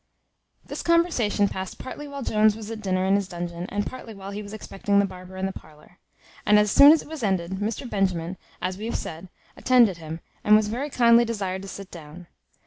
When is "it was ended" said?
7.03-7.51